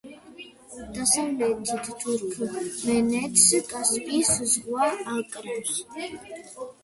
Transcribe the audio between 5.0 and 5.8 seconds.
აკრავს.